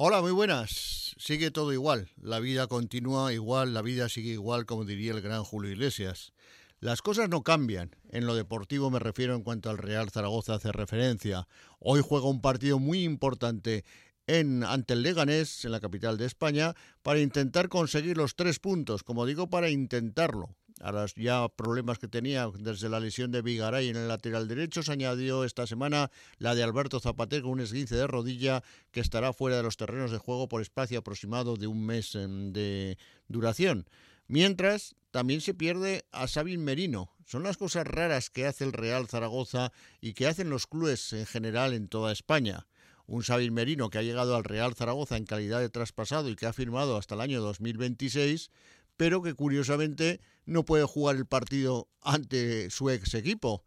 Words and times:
Hola, 0.00 0.22
muy 0.22 0.30
buenas. 0.30 1.16
Sigue 1.18 1.50
todo 1.50 1.72
igual. 1.72 2.08
La 2.22 2.38
vida 2.38 2.68
continúa 2.68 3.32
igual, 3.32 3.74
la 3.74 3.82
vida 3.82 4.08
sigue 4.08 4.30
igual, 4.30 4.64
como 4.64 4.84
diría 4.84 5.10
el 5.10 5.20
gran 5.20 5.42
Julio 5.42 5.72
Iglesias. 5.72 6.32
Las 6.78 7.02
cosas 7.02 7.28
no 7.28 7.42
cambian. 7.42 7.96
En 8.10 8.24
lo 8.24 8.36
deportivo 8.36 8.90
me 8.92 9.00
refiero 9.00 9.34
en 9.34 9.42
cuanto 9.42 9.70
al 9.70 9.76
Real 9.76 10.08
Zaragoza 10.08 10.54
hace 10.54 10.70
referencia. 10.70 11.48
Hoy 11.80 12.00
juega 12.00 12.28
un 12.28 12.40
partido 12.40 12.78
muy 12.78 13.02
importante 13.02 13.84
en, 14.28 14.62
ante 14.62 14.94
el 14.94 15.02
Leganés, 15.02 15.64
en 15.64 15.72
la 15.72 15.80
capital 15.80 16.16
de 16.16 16.26
España, 16.26 16.74
para 17.02 17.18
intentar 17.18 17.68
conseguir 17.68 18.18
los 18.18 18.36
tres 18.36 18.60
puntos. 18.60 19.02
Como 19.02 19.26
digo, 19.26 19.50
para 19.50 19.68
intentarlo 19.68 20.54
a 20.80 20.92
los 20.92 21.14
ya 21.14 21.48
problemas 21.48 21.98
que 21.98 22.08
tenía 22.08 22.50
desde 22.58 22.88
la 22.88 23.00
lesión 23.00 23.30
de 23.30 23.42
Vigaray 23.42 23.88
en 23.88 23.96
el 23.96 24.08
lateral 24.08 24.48
derecho, 24.48 24.82
se 24.82 24.92
añadió 24.92 25.44
esta 25.44 25.66
semana 25.66 26.10
la 26.38 26.54
de 26.54 26.62
Alberto 26.62 27.00
Zapatero 27.00 27.48
un 27.48 27.60
esguince 27.60 27.96
de 27.96 28.06
rodilla 28.06 28.62
que 28.90 29.00
estará 29.00 29.32
fuera 29.32 29.56
de 29.56 29.62
los 29.62 29.76
terrenos 29.76 30.10
de 30.10 30.18
juego 30.18 30.48
por 30.48 30.62
espacio 30.62 30.98
aproximado 30.98 31.56
de 31.56 31.66
un 31.66 31.84
mes 31.84 32.14
em, 32.14 32.52
de 32.52 32.98
duración. 33.28 33.86
Mientras, 34.26 34.94
también 35.10 35.40
se 35.40 35.54
pierde 35.54 36.04
a 36.12 36.28
Sabin 36.28 36.62
Merino. 36.62 37.10
Son 37.24 37.42
las 37.42 37.56
cosas 37.56 37.86
raras 37.86 38.30
que 38.30 38.46
hace 38.46 38.64
el 38.64 38.72
Real 38.72 39.08
Zaragoza 39.08 39.72
y 40.00 40.12
que 40.12 40.26
hacen 40.26 40.50
los 40.50 40.66
clubes 40.66 41.12
en 41.12 41.26
general 41.26 41.72
en 41.72 41.88
toda 41.88 42.12
España 42.12 42.66
un 43.08 43.24
Sabin 43.24 43.54
Merino 43.54 43.88
que 43.88 43.96
ha 43.96 44.02
llegado 44.02 44.36
al 44.36 44.44
Real 44.44 44.74
Zaragoza 44.74 45.16
en 45.16 45.24
calidad 45.24 45.60
de 45.60 45.70
traspasado 45.70 46.28
y 46.28 46.36
que 46.36 46.44
ha 46.44 46.52
firmado 46.52 46.98
hasta 46.98 47.14
el 47.14 47.22
año 47.22 47.40
2026, 47.40 48.50
pero 48.98 49.22
que 49.22 49.32
curiosamente 49.32 50.20
no 50.44 50.64
puede 50.64 50.84
jugar 50.84 51.16
el 51.16 51.24
partido 51.24 51.88
ante 52.02 52.68
su 52.68 52.90
ex 52.90 53.14
equipo. 53.14 53.64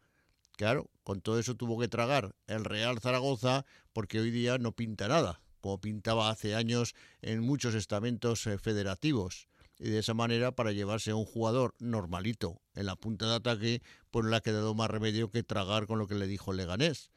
Claro, 0.58 0.92
con 1.04 1.22
todo 1.22 1.40
eso 1.40 1.56
tuvo 1.56 1.80
que 1.80 1.88
tragar 1.88 2.36
el 2.48 2.66
Real 2.66 3.00
Zaragoza 3.00 3.66
porque 3.94 4.20
hoy 4.20 4.30
día 4.30 4.58
no 4.58 4.74
pinta 4.74 5.08
nada, 5.08 5.42
como 5.62 5.80
pintaba 5.80 6.30
hace 6.30 6.54
años 6.54 6.94
en 7.22 7.40
muchos 7.40 7.76
estamentos 7.76 8.46
eh, 8.46 8.58
federativos. 8.58 9.48
Y 9.80 9.90
de 9.90 10.00
esa 10.00 10.14
manera, 10.14 10.52
para 10.52 10.74
llevarse 10.74 11.12
a 11.12 11.16
un 11.16 11.26
jugador 11.26 11.76
normalito 11.80 12.62
en 12.76 12.86
la 12.86 12.98
punta 12.98 13.28
de 13.28 13.36
ataque, 13.36 13.82
pues 14.12 14.26
no 14.26 14.32
le 14.32 14.36
ha 14.36 14.42
quedado 14.42 14.76
más 14.76 14.92
remedio 14.92 15.32
que 15.32 15.44
tragar 15.44 15.88
con 15.88 15.98
lo 15.98 16.08
que 16.08 16.16
le 16.16 16.28
dijo 16.28 16.52
Leganés, 16.52 17.10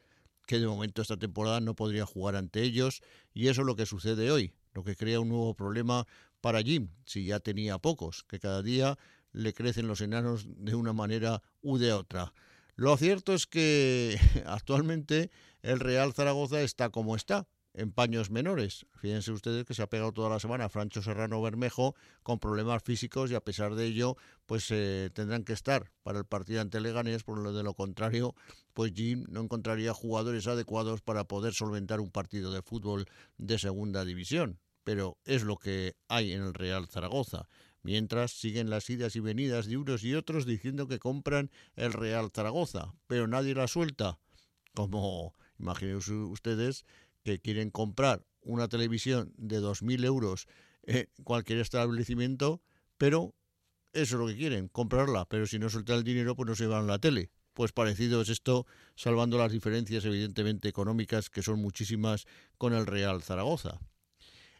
que 0.47 0.59
de 0.59 0.67
momento 0.67 1.01
esta 1.01 1.17
temporada 1.17 1.59
no 1.59 1.75
podría 1.75 2.05
jugar 2.05 2.37
ante 2.37 2.63
ellos, 2.63 3.01
y 3.33 3.49
eso 3.49 3.61
es 3.61 3.67
lo 3.67 3.75
que 3.75 3.85
sucede 3.85 4.31
hoy, 4.31 4.53
lo 4.73 4.83
que 4.83 4.95
crea 4.95 5.19
un 5.19 5.29
nuevo 5.29 5.53
problema 5.53 6.07
para 6.45 6.61
Jim, 6.61 6.89
si 7.07 7.25
ya 7.25 7.39
tenía 7.39 7.79
pocos, 7.79 8.23
que 8.23 8.39
cada 8.39 8.61
día 8.61 8.99
le 9.31 9.55
crecen 9.55 9.87
los 9.87 9.99
enanos 9.99 10.45
de 10.47 10.75
una 10.75 10.93
manera 10.93 11.41
u 11.63 11.79
de 11.79 11.91
otra. 11.91 12.35
Lo 12.75 12.95
cierto 12.97 13.33
es 13.33 13.47
que 13.47 14.19
actualmente 14.45 15.31
el 15.63 15.79
Real 15.79 16.13
Zaragoza 16.13 16.61
está 16.61 16.91
como 16.91 17.15
está, 17.15 17.47
en 17.73 17.91
paños 17.91 18.29
menores. 18.29 18.85
Fíjense 18.93 19.31
ustedes 19.31 19.65
que 19.65 19.73
se 19.73 19.81
ha 19.81 19.89
pegado 19.89 20.11
toda 20.13 20.29
la 20.29 20.39
semana 20.39 20.69
Francho 20.69 21.01
Serrano 21.01 21.41
Bermejo 21.41 21.95
con 22.21 22.37
problemas 22.37 22.83
físicos 22.83 23.31
y 23.31 23.33
a 23.33 23.41
pesar 23.41 23.73
de 23.73 23.87
ello, 23.87 24.15
pues 24.45 24.67
eh, 24.69 25.09
tendrán 25.15 25.45
que 25.45 25.53
estar 25.53 25.91
para 26.03 26.19
el 26.19 26.25
partido 26.25 26.61
ante 26.61 26.79
Leganés, 26.79 27.23
por 27.23 27.39
lo 27.39 27.53
de 27.53 27.63
lo 27.63 27.73
contrario, 27.73 28.35
pues 28.75 28.93
Jim 28.93 29.25
no 29.29 29.41
encontraría 29.41 29.95
jugadores 29.95 30.45
adecuados 30.45 31.01
para 31.01 31.23
poder 31.23 31.55
solventar 31.55 31.99
un 32.01 32.11
partido 32.11 32.51
de 32.51 32.61
fútbol 32.61 33.07
de 33.39 33.57
segunda 33.57 34.05
división 34.05 34.59
pero 34.85 35.17
es 35.25 35.43
lo 35.43 35.57
que 35.57 35.97
hay 36.07 36.31
en 36.31 36.43
el 36.43 36.53
Real 36.53 36.87
Zaragoza. 36.87 37.49
Mientras 37.81 38.31
siguen 38.31 38.69
las 38.69 38.89
idas 38.89 39.15
y 39.15 39.19
venidas 39.19 39.65
de 39.65 39.77
unos 39.77 40.03
y 40.03 40.13
otros 40.13 40.45
diciendo 40.45 40.87
que 40.87 40.99
compran 40.99 41.51
el 41.75 41.91
Real 41.91 42.29
Zaragoza, 42.33 42.93
pero 43.07 43.27
nadie 43.27 43.55
la 43.55 43.67
suelta. 43.67 44.19
Como 44.73 45.33
imaginen 45.59 45.97
ustedes 45.97 46.85
que 47.23 47.39
quieren 47.39 47.71
comprar 47.71 48.25
una 48.41 48.67
televisión 48.67 49.33
de 49.37 49.59
2.000 49.59 50.05
euros 50.05 50.47
en 50.83 51.09
cualquier 51.23 51.59
establecimiento, 51.59 52.61
pero 52.97 53.33
eso 53.91 54.15
es 54.15 54.19
lo 54.19 54.27
que 54.27 54.37
quieren, 54.37 54.67
comprarla, 54.67 55.25
pero 55.25 55.47
si 55.47 55.57
no 55.57 55.69
sueltan 55.69 55.97
el 55.97 56.03
dinero, 56.03 56.35
pues 56.35 56.47
no 56.47 56.55
se 56.55 56.67
van 56.67 56.85
la 56.85 56.99
tele. 56.99 57.31
Pues 57.53 57.71
parecido 57.71 58.21
es 58.21 58.29
esto, 58.29 58.67
salvando 58.95 59.37
las 59.37 59.51
diferencias 59.51 60.05
evidentemente 60.05 60.67
económicas, 60.67 61.29
que 61.29 61.41
son 61.41 61.59
muchísimas 61.59 62.25
con 62.57 62.73
el 62.73 62.85
Real 62.85 63.23
Zaragoza. 63.23 63.79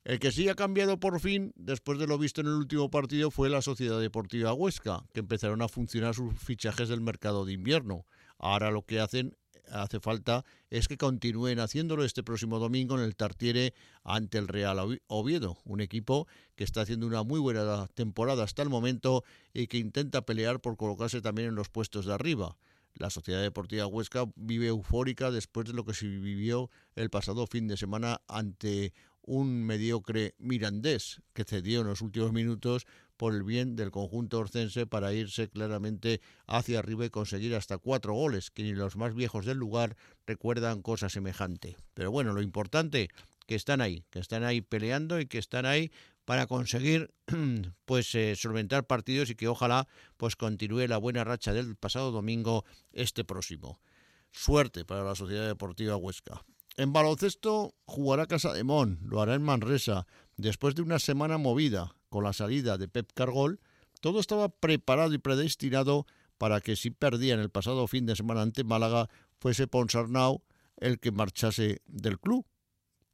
El 0.05 0.19
que 0.19 0.31
sí 0.31 0.47
ha 0.49 0.53
cambiado 0.53 0.99
por 0.99 1.19
fin, 1.19 1.51
después 1.55 1.97
de 1.97 2.05
lo 2.05 2.19
visto 2.19 2.39
en 2.39 2.45
el 2.45 2.53
último 2.53 2.91
partido, 2.91 3.31
fue 3.31 3.49
la 3.49 3.63
Sociedad 3.63 3.99
Deportiva 3.99 4.53
Huesca, 4.53 5.03
que 5.16 5.21
empezaron 5.21 5.63
a 5.63 5.67
funcionar 5.67 6.13
sus 6.13 6.38
fichajes 6.38 6.89
del 6.89 7.01
mercado 7.01 7.43
de 7.43 7.53
invierno. 7.53 8.05
Ahora 8.38 8.69
lo 8.69 8.83
que 8.83 8.99
hacen 8.99 9.35
hace 9.71 9.99
falta 9.99 10.45
es 10.69 10.88
que 10.88 10.99
continúen 10.99 11.59
haciéndolo 11.59 12.05
este 12.05 12.21
próximo 12.21 12.59
domingo 12.59 12.99
en 12.99 13.03
el 13.03 13.16
Tartiere 13.16 13.73
ante 14.03 14.38
el 14.38 14.47
Real 14.47 14.99
Oviedo, 15.07 15.57
un 15.66 15.81
equipo 15.81 16.27
que 16.55 16.63
está 16.63 16.81
haciendo 16.81 17.07
una 17.07 17.23
muy 17.23 17.39
buena 17.39 17.87
temporada 17.95 18.43
hasta 18.43 18.61
el 18.61 18.69
momento 18.69 19.23
y 19.55 19.66
que 19.66 19.79
intenta 19.79 20.22
pelear 20.22 20.61
por 20.61 20.77
colocarse 20.77 21.19
también 21.19 21.47
en 21.47 21.55
los 21.55 21.69
puestos 21.69 22.05
de 22.05 22.13
arriba. 22.13 22.57
La 22.93 23.09
Sociedad 23.09 23.41
Deportiva 23.41 23.87
Huesca 23.87 24.25
vive 24.35 24.67
eufórica 24.67 25.29
después 25.29 25.67
de 25.67 25.73
lo 25.73 25.83
que 25.83 25.93
se 25.93 26.07
vivió 26.07 26.69
el 26.95 27.09
pasado 27.09 27.45
fin 27.45 27.67
de 27.67 27.75
semana 27.75 28.22
ante 28.27 28.93
un 29.25 29.63
mediocre 29.63 30.35
mirandés 30.37 31.21
que 31.33 31.43
cedió 31.43 31.81
en 31.81 31.87
los 31.87 32.01
últimos 32.01 32.31
minutos 32.31 32.85
por 33.17 33.33
el 33.33 33.43
bien 33.43 33.75
del 33.75 33.91
conjunto 33.91 34.39
orcense 34.39 34.85
para 34.85 35.13
irse 35.13 35.49
claramente 35.49 36.21
hacia 36.47 36.79
arriba 36.79 37.05
y 37.05 37.09
conseguir 37.09 37.55
hasta 37.55 37.77
cuatro 37.77 38.13
goles, 38.13 38.51
que 38.51 38.63
ni 38.63 38.73
los 38.73 38.95
más 38.95 39.15
viejos 39.15 39.45
del 39.45 39.57
lugar 39.57 39.95
recuerdan 40.27 40.81
cosa 40.81 41.09
semejante. 41.09 41.75
Pero 41.93 42.11
bueno, 42.11 42.33
lo 42.33 42.41
importante 42.41 43.09
que 43.47 43.55
están 43.55 43.81
ahí, 43.81 44.05
que 44.09 44.19
están 44.19 44.43
ahí 44.43 44.61
peleando 44.61 45.19
y 45.19 45.27
que 45.27 45.37
están 45.37 45.65
ahí 45.65 45.91
para 46.25 46.47
conseguir 46.47 47.13
pues 47.85 48.13
eh, 48.15 48.35
solventar 48.35 48.85
partidos 48.85 49.29
y 49.29 49.35
que 49.35 49.47
ojalá 49.47 49.87
pues 50.17 50.35
continúe 50.35 50.87
la 50.87 50.97
buena 50.97 51.23
racha 51.23 51.53
del 51.53 51.75
pasado 51.75 52.11
domingo 52.11 52.65
este 52.91 53.23
próximo. 53.23 53.79
Suerte 54.31 54.83
para 54.83 55.03
la 55.03 55.15
Sociedad 55.15 55.47
Deportiva 55.47 55.95
Huesca. 55.95 56.43
En 56.77 56.91
baloncesto 56.91 57.73
jugará 57.85 58.25
Casa 58.27 58.51
de 58.51 58.65
Mon, 58.65 58.99
lo 59.03 59.21
hará 59.21 59.35
en 59.35 59.43
Manresa. 59.43 60.05
Después 60.35 60.75
de 60.75 60.81
una 60.81 60.99
semana 60.99 61.37
movida 61.37 61.95
con 62.09 62.25
la 62.25 62.33
salida 62.33 62.77
de 62.77 62.89
Pep 62.89 63.11
Cargol, 63.13 63.61
todo 64.01 64.19
estaba 64.19 64.49
preparado 64.49 65.13
y 65.13 65.17
predestinado 65.17 66.05
para 66.37 66.59
que 66.59 66.75
si 66.75 66.91
perdían 66.91 67.39
el 67.39 67.49
pasado 67.49 67.87
fin 67.87 68.05
de 68.05 68.17
semana 68.17 68.41
ante 68.41 68.65
Málaga, 68.65 69.09
fuese 69.39 69.67
Ponsarnau 69.67 70.43
el 70.75 70.99
que 70.99 71.13
marchase 71.13 71.81
del 71.87 72.19
club. 72.19 72.45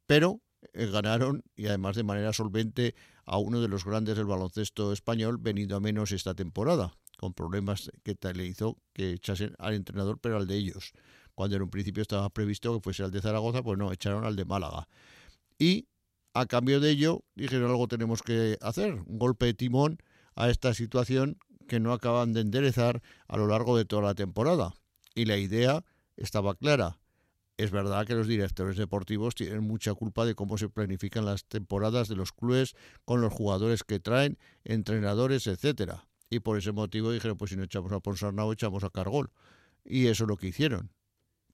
Pero 0.07 0.41
eh, 0.73 0.87
ganaron 0.87 1.43
y 1.55 1.67
además 1.67 1.95
de 1.95 2.03
manera 2.03 2.33
solvente 2.33 2.95
a 3.25 3.37
uno 3.37 3.61
de 3.61 3.67
los 3.67 3.85
grandes 3.85 4.17
del 4.17 4.25
baloncesto 4.25 4.91
español 4.91 5.37
venido 5.37 5.77
a 5.77 5.79
menos 5.79 6.11
esta 6.11 6.33
temporada, 6.33 6.97
con 7.19 7.35
problemas 7.35 7.91
que 8.01 8.17
le 8.33 8.47
hizo 8.47 8.79
que 8.91 9.11
echasen 9.11 9.53
al 9.59 9.75
entrenador 9.75 10.17
pero 10.19 10.37
al 10.37 10.47
de 10.47 10.55
ellos 10.55 10.93
cuando 11.41 11.55
en 11.55 11.63
un 11.63 11.71
principio 11.71 12.03
estaba 12.03 12.29
previsto 12.29 12.71
que 12.71 12.81
fuese 12.81 13.01
al 13.01 13.09
de 13.09 13.19
Zaragoza, 13.19 13.63
pues 13.63 13.75
no, 13.75 13.91
echaron 13.91 14.25
al 14.25 14.35
de 14.35 14.45
Málaga. 14.45 14.87
Y 15.57 15.87
a 16.35 16.45
cambio 16.45 16.79
de 16.79 16.91
ello, 16.91 17.23
dijeron 17.33 17.71
algo 17.71 17.87
tenemos 17.87 18.21
que 18.21 18.59
hacer, 18.61 18.93
un 18.93 19.17
golpe 19.17 19.47
de 19.47 19.55
timón 19.55 19.97
a 20.35 20.51
esta 20.51 20.75
situación 20.75 21.39
que 21.67 21.79
no 21.79 21.93
acaban 21.93 22.33
de 22.33 22.41
enderezar 22.41 23.01
a 23.27 23.37
lo 23.37 23.47
largo 23.47 23.75
de 23.75 23.85
toda 23.85 24.03
la 24.03 24.13
temporada. 24.13 24.75
Y 25.15 25.25
la 25.25 25.37
idea 25.37 25.83
estaba 26.15 26.53
clara. 26.53 26.99
Es 27.57 27.71
verdad 27.71 28.05
que 28.05 28.13
los 28.13 28.27
directores 28.27 28.77
deportivos 28.77 29.33
tienen 29.33 29.63
mucha 29.63 29.95
culpa 29.95 30.25
de 30.25 30.35
cómo 30.35 30.59
se 30.59 30.69
planifican 30.69 31.25
las 31.25 31.45
temporadas 31.45 32.07
de 32.07 32.17
los 32.17 32.33
clubes 32.33 32.75
con 33.03 33.19
los 33.21 33.33
jugadores 33.33 33.83
que 33.83 33.99
traen, 33.99 34.37
entrenadores, 34.63 35.47
etcétera. 35.47 36.07
Y 36.29 36.41
por 36.41 36.59
ese 36.59 36.71
motivo 36.71 37.11
dijeron, 37.11 37.35
pues 37.35 37.49
si 37.49 37.57
no 37.57 37.63
echamos 37.63 37.91
a 37.93 37.99
Ponsarnau, 37.99 38.51
echamos 38.51 38.83
a 38.83 38.91
Cargol. 38.91 39.31
Y 39.83 40.05
eso 40.05 40.25
es 40.25 40.27
lo 40.27 40.37
que 40.37 40.45
hicieron 40.45 40.91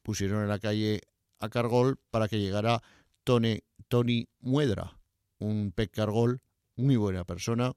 pusieron 0.07 0.41
en 0.41 0.47
la 0.47 0.57
calle 0.57 1.01
a 1.41 1.49
Cargol 1.49 1.99
para 2.11 2.29
que 2.29 2.39
llegara 2.39 2.81
Tony, 3.25 3.59
Tony 3.89 4.29
Muedra, 4.39 4.97
un 5.37 5.73
pez 5.75 5.89
Cargol, 5.89 6.39
muy 6.77 6.95
buena 6.95 7.25
persona, 7.25 7.73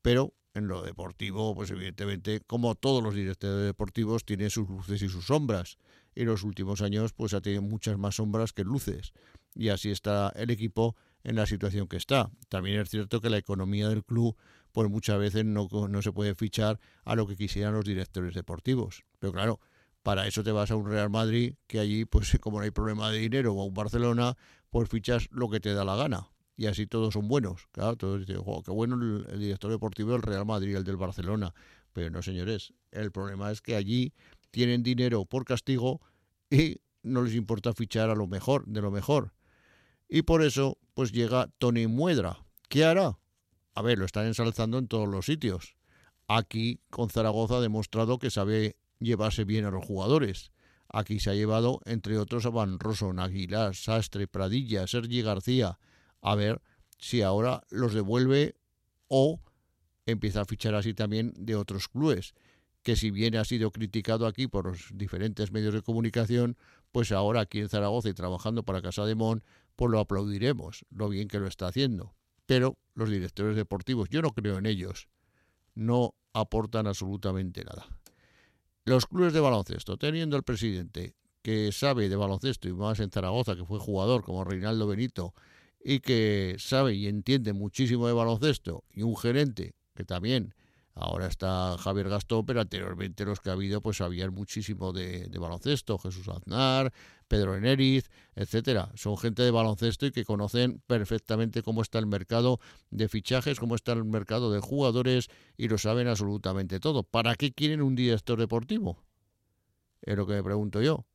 pero 0.00 0.32
en 0.54 0.68
lo 0.68 0.80
deportivo, 0.82 1.52
pues 1.56 1.72
evidentemente, 1.72 2.40
como 2.46 2.76
todos 2.76 3.02
los 3.02 3.16
directores 3.16 3.66
deportivos, 3.66 4.24
tiene 4.24 4.48
sus 4.48 4.68
luces 4.68 5.02
y 5.02 5.08
sus 5.08 5.26
sombras. 5.26 5.76
Y 6.14 6.20
en 6.20 6.28
los 6.28 6.44
últimos 6.44 6.82
años, 6.82 7.12
pues 7.12 7.34
ha 7.34 7.40
tenido 7.40 7.62
muchas 7.62 7.98
más 7.98 8.14
sombras 8.14 8.52
que 8.52 8.62
luces. 8.62 9.12
Y 9.52 9.70
así 9.70 9.90
está 9.90 10.32
el 10.36 10.50
equipo 10.50 10.94
en 11.24 11.34
la 11.34 11.46
situación 11.46 11.88
que 11.88 11.96
está. 11.96 12.30
También 12.48 12.78
es 12.78 12.90
cierto 12.90 13.20
que 13.20 13.28
la 13.28 13.38
economía 13.38 13.88
del 13.88 14.04
club, 14.04 14.36
pues 14.70 14.88
muchas 14.88 15.18
veces 15.18 15.44
no, 15.44 15.66
no 15.88 16.00
se 16.00 16.12
puede 16.12 16.36
fichar 16.36 16.78
a 17.04 17.16
lo 17.16 17.26
que 17.26 17.34
quisieran 17.34 17.74
los 17.74 17.84
directores 17.84 18.34
deportivos. 18.34 19.02
Pero 19.18 19.32
claro, 19.32 19.58
para 20.02 20.26
eso 20.26 20.42
te 20.42 20.52
vas 20.52 20.70
a 20.70 20.76
un 20.76 20.86
Real 20.86 21.10
Madrid, 21.10 21.54
que 21.66 21.78
allí, 21.78 22.04
pues 22.04 22.30
como 22.40 22.58
no 22.58 22.64
hay 22.64 22.70
problema 22.70 23.10
de 23.10 23.18
dinero, 23.18 23.54
o 23.54 23.62
a 23.62 23.64
un 23.64 23.74
Barcelona, 23.74 24.36
pues 24.70 24.88
fichas 24.88 25.28
lo 25.30 25.48
que 25.48 25.60
te 25.60 25.74
da 25.74 25.84
la 25.84 25.96
gana. 25.96 26.30
Y 26.56 26.66
así 26.66 26.86
todos 26.86 27.14
son 27.14 27.28
buenos. 27.28 27.68
Claro, 27.72 27.96
todos 27.96 28.20
dicen, 28.20 28.42
qué 28.64 28.70
bueno 28.70 28.96
el, 28.96 29.38
director 29.38 29.70
deportivo 29.70 30.12
del 30.12 30.22
Real 30.22 30.44
Madrid, 30.44 30.76
el 30.76 30.84
del 30.84 30.96
Barcelona. 30.96 31.54
Pero 31.92 32.10
no, 32.10 32.22
señores, 32.22 32.74
el 32.90 33.10
problema 33.12 33.50
es 33.50 33.62
que 33.62 33.76
allí 33.76 34.12
tienen 34.50 34.82
dinero 34.82 35.24
por 35.24 35.44
castigo 35.44 36.00
y 36.50 36.76
no 37.02 37.22
les 37.22 37.34
importa 37.34 37.72
fichar 37.72 38.10
a 38.10 38.14
lo 38.14 38.26
mejor, 38.26 38.66
de 38.66 38.82
lo 38.82 38.90
mejor. 38.90 39.32
Y 40.08 40.22
por 40.22 40.42
eso, 40.42 40.76
pues 40.92 41.12
llega 41.12 41.48
Tony 41.58 41.86
Muedra. 41.86 42.44
¿Qué 42.68 42.84
hará? 42.84 43.18
A 43.74 43.82
ver, 43.82 43.98
lo 43.98 44.04
están 44.04 44.26
ensalzando 44.26 44.78
en 44.78 44.86
todos 44.86 45.08
los 45.08 45.26
sitios. 45.26 45.76
Aquí, 46.28 46.80
con 46.90 47.08
Zaragoza, 47.08 47.56
ha 47.56 47.60
demostrado 47.60 48.18
que 48.18 48.30
sabe 48.30 48.76
llevarse 49.00 49.44
bien 49.44 49.64
a 49.64 49.70
los 49.70 49.84
jugadores. 49.84 50.52
Aquí 50.88 51.20
se 51.20 51.30
ha 51.30 51.34
llevado, 51.34 51.80
entre 51.84 52.18
otros, 52.18 52.46
a 52.46 52.50
Van 52.50 52.78
Roson, 52.78 53.18
Aguilar, 53.18 53.74
Sastre, 53.74 54.26
Pradilla, 54.26 54.86
Sergi 54.86 55.22
García. 55.22 55.78
A 56.20 56.34
ver 56.34 56.60
si 56.98 57.22
ahora 57.22 57.62
los 57.70 57.94
devuelve 57.94 58.56
o 59.08 59.40
empieza 60.06 60.42
a 60.42 60.44
fichar 60.44 60.74
así 60.74 60.94
también 60.94 61.32
de 61.36 61.56
otros 61.56 61.88
clubes, 61.88 62.34
que 62.82 62.96
si 62.96 63.10
bien 63.10 63.36
ha 63.36 63.44
sido 63.44 63.70
criticado 63.70 64.26
aquí 64.26 64.46
por 64.46 64.66
los 64.66 64.88
diferentes 64.94 65.52
medios 65.52 65.74
de 65.74 65.82
comunicación, 65.82 66.56
pues 66.92 67.12
ahora 67.12 67.40
aquí 67.40 67.60
en 67.60 67.68
Zaragoza 67.68 68.08
y 68.08 68.14
trabajando 68.14 68.64
para 68.64 68.82
Casa 68.82 69.04
de 69.04 69.14
Mon, 69.14 69.42
pues 69.76 69.90
lo 69.90 70.00
aplaudiremos, 70.00 70.84
lo 70.90 71.08
bien 71.08 71.28
que 71.28 71.38
lo 71.38 71.46
está 71.46 71.68
haciendo. 71.68 72.14
Pero 72.46 72.76
los 72.94 73.10
directores 73.10 73.54
deportivos, 73.54 74.08
yo 74.08 74.22
no 74.22 74.30
creo 74.30 74.58
en 74.58 74.66
ellos, 74.66 75.08
no 75.74 76.14
aportan 76.32 76.86
absolutamente 76.86 77.64
nada. 77.64 77.86
Los 78.90 79.06
clubes 79.06 79.32
de 79.32 79.38
baloncesto, 79.38 79.98
teniendo 79.98 80.36
el 80.36 80.42
presidente 80.42 81.14
que 81.42 81.70
sabe 81.70 82.08
de 82.08 82.16
baloncesto 82.16 82.66
y 82.68 82.72
más 82.72 82.98
en 82.98 83.12
Zaragoza, 83.12 83.54
que 83.54 83.64
fue 83.64 83.78
jugador 83.78 84.24
como 84.24 84.42
Reinaldo 84.42 84.88
Benito, 84.88 85.32
y 85.80 86.00
que 86.00 86.56
sabe 86.58 86.94
y 86.94 87.06
entiende 87.06 87.52
muchísimo 87.52 88.08
de 88.08 88.14
baloncesto, 88.14 88.82
y 88.92 89.02
un 89.02 89.16
gerente 89.16 89.76
que 89.94 90.04
también 90.04 90.56
ahora 90.94 91.26
está 91.26 91.76
Javier 91.78 92.08
Gastón, 92.08 92.44
pero 92.46 92.60
anteriormente 92.60 93.24
los 93.24 93.40
que 93.40 93.50
ha 93.50 93.52
habido 93.52 93.80
pues 93.80 93.98
sabían 93.98 94.32
muchísimo 94.34 94.92
de, 94.92 95.28
baloncesto, 95.38 95.98
Jesús 95.98 96.28
Aznar, 96.28 96.92
Pedro 97.28 97.56
Eneriz, 97.56 98.10
etcétera. 98.34 98.90
Son 98.94 99.16
gente 99.16 99.42
de 99.42 99.50
baloncesto 99.50 100.06
y 100.06 100.12
que 100.12 100.24
conocen 100.24 100.82
perfectamente 100.86 101.62
cómo 101.62 101.82
está 101.82 101.98
el 101.98 102.06
mercado 102.06 102.60
de 102.90 103.08
fichajes, 103.08 103.58
cómo 103.58 103.74
está 103.74 103.92
el 103.92 104.04
mercado 104.04 104.52
de 104.52 104.60
jugadores 104.60 105.28
y 105.56 105.68
lo 105.68 105.78
saben 105.78 106.08
absolutamente 106.08 106.80
todo. 106.80 107.02
¿Para 107.02 107.34
qué 107.34 107.52
quieren 107.52 107.82
un 107.82 107.94
director 107.94 108.38
deportivo? 108.38 109.02
Es 110.02 110.16
lo 110.16 110.26
que 110.26 110.34
me 110.34 110.42
pregunto 110.42 110.82
yo. 110.82 111.06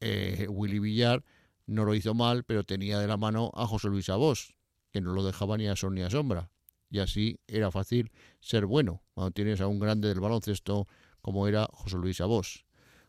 Eh, 0.00 0.46
Willy 0.50 0.80
Villar 0.80 1.24
no 1.66 1.84
lo 1.84 1.94
hizo 1.94 2.14
mal, 2.14 2.44
pero 2.44 2.64
tenía 2.64 2.98
de 2.98 3.06
la 3.06 3.16
mano 3.16 3.50
a 3.54 3.66
José 3.66 3.88
Luis 3.88 4.08
Abos, 4.08 4.54
que 4.92 5.00
no 5.00 5.12
lo 5.12 5.24
dejaba 5.24 5.56
ni 5.56 5.66
a 5.66 5.76
sol 5.76 5.94
ni 5.94 6.02
a 6.02 6.10
sombra. 6.10 6.50
Y 6.94 7.00
así 7.00 7.40
era 7.48 7.72
fácil 7.72 8.12
ser 8.38 8.66
bueno 8.66 9.02
cuando 9.14 9.32
tienes 9.32 9.60
a 9.60 9.66
un 9.66 9.80
grande 9.80 10.06
del 10.06 10.20
baloncesto 10.20 10.86
como 11.20 11.48
era 11.48 11.68
José 11.72 11.96
Luis 11.96 12.20
Abos. 12.20 12.66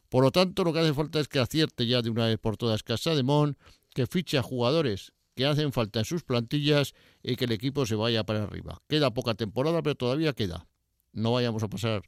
Por 0.10 0.24
lo 0.24 0.32
tanto, 0.32 0.64
lo 0.64 0.74
que 0.74 0.80
hace 0.80 0.96
falta 0.96 1.20
es 1.20 1.28
que 1.28 1.38
acierte 1.38 1.86
ya 1.86 2.02
de 2.02 2.10
una 2.10 2.26
vez 2.26 2.40
por 2.40 2.58
todas 2.58 2.82
Casa 2.82 3.14
de 3.14 3.22
Mon, 3.22 3.60
que 3.94 4.08
fiche 4.08 4.40
a 4.40 4.42
jugadores 4.42 5.14
que 5.36 5.46
hacen 5.46 5.72
falta 5.72 6.00
en 6.00 6.06
sus 6.06 6.24
plantillas 6.24 6.96
y 7.22 7.36
que 7.36 7.46
el 7.46 7.52
equipo 7.52 7.86
se 7.86 7.94
vaya 7.94 8.24
para 8.24 8.46
arriba. 8.46 8.82
Queda 8.88 9.14
poca 9.14 9.36
temporada, 9.36 9.84
pero 9.84 9.94
todavía 9.94 10.34
queda. 10.34 10.66
No 11.14 11.34
vayamos 11.34 11.62
a 11.62 11.68
pasar 11.68 12.02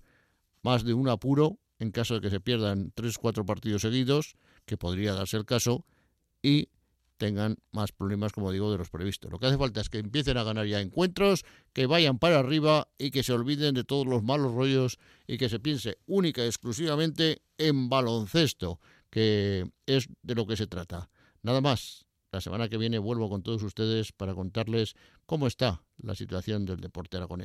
más 0.63 0.83
de 0.83 0.95
un 0.95 1.09
apuro 1.09 1.59
en 1.77 1.91
caso 1.91 2.15
de 2.15 2.21
que 2.21 2.31
se 2.31 2.39
pierdan 2.39 2.91
tres 2.95 3.18
o 3.18 3.21
cuatro 3.21 3.45
partidos 3.45 3.83
seguidos, 3.83 4.35
que 4.65 4.77
podría 4.77 5.13
darse 5.13 5.38
el 5.38 5.45
caso, 5.45 5.85
y 6.41 6.69
tengan 7.17 7.57
más 7.71 7.91
problemas, 7.91 8.31
como 8.31 8.51
digo, 8.51 8.71
de 8.71 8.77
los 8.77 8.89
previstos. 8.89 9.31
Lo 9.31 9.39
que 9.39 9.47
hace 9.47 9.57
falta 9.57 9.81
es 9.81 9.89
que 9.89 9.99
empiecen 9.99 10.37
a 10.37 10.43
ganar 10.43 10.65
ya 10.65 10.79
encuentros, 10.79 11.43
que 11.73 11.85
vayan 11.85 12.19
para 12.19 12.39
arriba 12.39 12.87
y 12.97 13.11
que 13.11 13.23
se 13.23 13.33
olviden 13.33 13.75
de 13.75 13.83
todos 13.83 14.07
los 14.07 14.23
malos 14.23 14.53
rollos 14.53 14.99
y 15.27 15.37
que 15.37 15.49
se 15.49 15.59
piense 15.59 15.97
única 16.05 16.43
y 16.43 16.47
exclusivamente 16.47 17.41
en 17.57 17.89
baloncesto, 17.89 18.79
que 19.09 19.69
es 19.85 20.07
de 20.21 20.35
lo 20.35 20.47
que 20.47 20.55
se 20.55 20.67
trata. 20.67 21.09
Nada 21.41 21.61
más. 21.61 22.07
La 22.29 22.41
semana 22.41 22.67
que 22.67 22.77
viene 22.77 22.99
vuelvo 22.99 23.29
con 23.29 23.41
todos 23.41 23.63
ustedes 23.63 24.11
para 24.11 24.35
contarles 24.35 24.95
cómo 25.25 25.47
está 25.47 25.81
la 25.97 26.13
situación 26.13 26.65
del 26.65 26.81
deporte 26.81 27.15
aragonés. 27.15 27.35